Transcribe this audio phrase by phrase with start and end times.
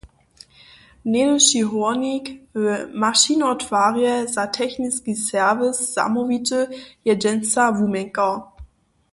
[1.13, 2.25] Něhdyši hórnik,
[2.61, 2.63] w
[3.03, 6.59] mašinotwarje za techniski serwis zamołwity,
[7.07, 8.35] je dźensa wuměnkar.